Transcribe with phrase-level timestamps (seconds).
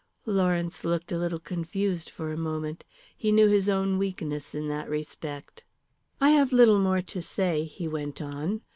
[0.25, 2.83] Lawrence looked a little confused for a moment.
[3.15, 5.63] He knew his own weakness in that respect.
[6.19, 8.61] "I have little more to say," he went on.